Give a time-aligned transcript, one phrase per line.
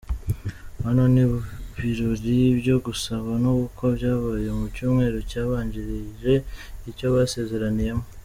[0.85, 1.39] Hano ni mu
[1.79, 6.33] birori byo gusaba no gukwa byabaye mu cyumweru cyabanjirije
[6.89, 8.05] icyo basezeraniyemo.